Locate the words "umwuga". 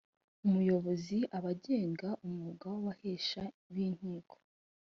2.25-2.63